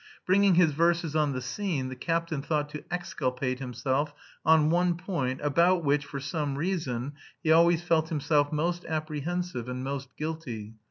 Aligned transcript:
Bringing 0.25 0.55
his 0.55 0.71
verses 0.71 1.15
on 1.15 1.33
the 1.33 1.43
scene, 1.43 1.89
the 1.89 1.95
captain 1.95 2.41
thought 2.41 2.69
to 2.69 2.83
exculpate 2.89 3.59
himself 3.59 4.15
on 4.43 4.71
one 4.71 4.97
point 4.97 5.39
about 5.43 5.83
which, 5.83 6.05
for 6.07 6.19
some 6.19 6.55
reason, 6.57 7.13
he 7.43 7.51
always 7.51 7.83
felt 7.83 8.09
himself 8.09 8.51
most 8.51 8.83
apprehensive, 8.85 9.69
and 9.69 9.83
most 9.83 10.07
guilty. 10.17 10.73